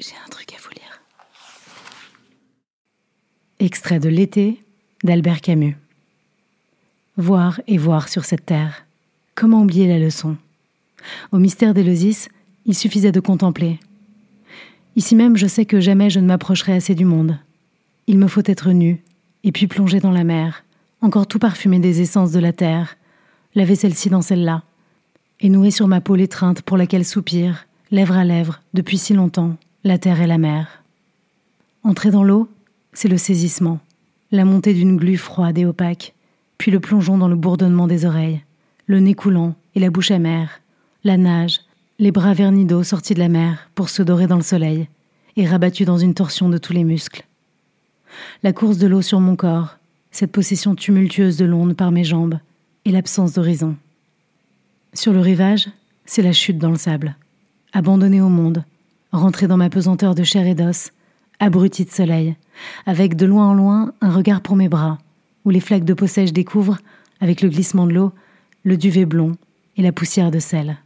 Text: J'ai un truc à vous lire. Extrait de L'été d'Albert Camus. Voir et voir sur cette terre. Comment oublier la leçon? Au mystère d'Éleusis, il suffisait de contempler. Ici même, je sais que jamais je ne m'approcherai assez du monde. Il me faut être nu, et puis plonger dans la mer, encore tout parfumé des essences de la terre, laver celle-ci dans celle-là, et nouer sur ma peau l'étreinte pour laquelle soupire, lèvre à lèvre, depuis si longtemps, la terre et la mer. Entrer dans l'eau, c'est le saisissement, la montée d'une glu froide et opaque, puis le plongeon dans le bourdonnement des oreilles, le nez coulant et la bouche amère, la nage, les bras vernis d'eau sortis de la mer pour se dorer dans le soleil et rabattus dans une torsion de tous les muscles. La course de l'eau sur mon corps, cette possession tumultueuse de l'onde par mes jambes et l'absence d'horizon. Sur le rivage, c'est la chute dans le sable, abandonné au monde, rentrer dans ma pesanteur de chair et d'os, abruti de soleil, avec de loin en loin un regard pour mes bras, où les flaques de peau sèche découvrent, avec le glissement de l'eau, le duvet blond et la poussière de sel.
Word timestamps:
J'ai 0.00 0.14
un 0.26 0.28
truc 0.28 0.52
à 0.52 0.56
vous 0.60 0.70
lire. 0.70 1.00
Extrait 3.60 4.00
de 4.00 4.08
L'été 4.08 4.60
d'Albert 5.04 5.40
Camus. 5.40 5.76
Voir 7.16 7.60
et 7.68 7.78
voir 7.78 8.08
sur 8.08 8.24
cette 8.24 8.44
terre. 8.44 8.86
Comment 9.36 9.62
oublier 9.62 9.86
la 9.86 10.00
leçon? 10.00 10.36
Au 11.30 11.38
mystère 11.38 11.74
d'Éleusis, 11.74 12.28
il 12.66 12.74
suffisait 12.74 13.12
de 13.12 13.20
contempler. 13.20 13.78
Ici 14.96 15.14
même, 15.14 15.36
je 15.36 15.46
sais 15.46 15.64
que 15.64 15.80
jamais 15.80 16.10
je 16.10 16.18
ne 16.18 16.26
m'approcherai 16.26 16.72
assez 16.72 16.96
du 16.96 17.04
monde. 17.04 17.38
Il 18.08 18.18
me 18.18 18.26
faut 18.26 18.42
être 18.44 18.72
nu, 18.72 19.00
et 19.44 19.52
puis 19.52 19.68
plonger 19.68 20.00
dans 20.00 20.10
la 20.10 20.24
mer, 20.24 20.64
encore 21.02 21.28
tout 21.28 21.38
parfumé 21.38 21.78
des 21.78 22.00
essences 22.00 22.32
de 22.32 22.40
la 22.40 22.52
terre, 22.52 22.96
laver 23.54 23.76
celle-ci 23.76 24.10
dans 24.10 24.22
celle-là, 24.22 24.64
et 25.38 25.48
nouer 25.48 25.70
sur 25.70 25.86
ma 25.86 26.00
peau 26.00 26.16
l'étreinte 26.16 26.62
pour 26.62 26.76
laquelle 26.76 27.04
soupire, 27.04 27.68
lèvre 27.92 28.16
à 28.16 28.24
lèvre, 28.24 28.60
depuis 28.72 28.98
si 28.98 29.14
longtemps, 29.14 29.56
la 29.84 29.98
terre 29.98 30.22
et 30.22 30.26
la 30.26 30.38
mer. 30.38 30.82
Entrer 31.82 32.10
dans 32.10 32.24
l'eau, 32.24 32.48
c'est 32.94 33.08
le 33.08 33.18
saisissement, 33.18 33.80
la 34.32 34.46
montée 34.46 34.72
d'une 34.72 34.96
glu 34.96 35.18
froide 35.18 35.58
et 35.58 35.66
opaque, 35.66 36.14
puis 36.56 36.70
le 36.70 36.80
plongeon 36.80 37.18
dans 37.18 37.28
le 37.28 37.36
bourdonnement 37.36 37.86
des 37.86 38.06
oreilles, 38.06 38.40
le 38.86 39.00
nez 39.00 39.14
coulant 39.14 39.54
et 39.74 39.80
la 39.80 39.90
bouche 39.90 40.10
amère, 40.10 40.62
la 41.04 41.18
nage, 41.18 41.60
les 41.98 42.12
bras 42.12 42.32
vernis 42.32 42.64
d'eau 42.64 42.82
sortis 42.82 43.12
de 43.12 43.18
la 43.18 43.28
mer 43.28 43.68
pour 43.74 43.90
se 43.90 44.02
dorer 44.02 44.26
dans 44.26 44.36
le 44.36 44.42
soleil 44.42 44.88
et 45.36 45.46
rabattus 45.46 45.86
dans 45.86 45.98
une 45.98 46.14
torsion 46.14 46.48
de 46.48 46.56
tous 46.56 46.72
les 46.72 46.84
muscles. 46.84 47.26
La 48.42 48.54
course 48.54 48.78
de 48.78 48.86
l'eau 48.86 49.02
sur 49.02 49.20
mon 49.20 49.36
corps, 49.36 49.76
cette 50.12 50.32
possession 50.32 50.74
tumultueuse 50.74 51.36
de 51.36 51.44
l'onde 51.44 51.76
par 51.76 51.90
mes 51.90 52.04
jambes 52.04 52.38
et 52.86 52.90
l'absence 52.90 53.34
d'horizon. 53.34 53.76
Sur 54.94 55.12
le 55.12 55.20
rivage, 55.20 55.68
c'est 56.06 56.22
la 56.22 56.32
chute 56.32 56.58
dans 56.58 56.70
le 56.70 56.78
sable, 56.78 57.16
abandonné 57.74 58.22
au 58.22 58.30
monde, 58.30 58.64
rentrer 59.18 59.46
dans 59.46 59.56
ma 59.56 59.70
pesanteur 59.70 60.14
de 60.14 60.24
chair 60.24 60.46
et 60.46 60.54
d'os, 60.54 60.90
abruti 61.40 61.84
de 61.84 61.90
soleil, 61.90 62.36
avec 62.86 63.16
de 63.16 63.26
loin 63.26 63.48
en 63.48 63.54
loin 63.54 63.92
un 64.00 64.10
regard 64.10 64.40
pour 64.40 64.56
mes 64.56 64.68
bras, 64.68 64.98
où 65.44 65.50
les 65.50 65.60
flaques 65.60 65.84
de 65.84 65.94
peau 65.94 66.06
sèche 66.06 66.32
découvrent, 66.32 66.78
avec 67.20 67.40
le 67.40 67.48
glissement 67.48 67.86
de 67.86 67.92
l'eau, 67.92 68.12
le 68.64 68.76
duvet 68.76 69.04
blond 69.04 69.36
et 69.76 69.82
la 69.82 69.92
poussière 69.92 70.30
de 70.30 70.38
sel. 70.38 70.78